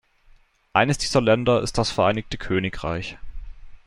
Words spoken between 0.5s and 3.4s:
Eines dieser Länder ist das Vereinigte Königreich.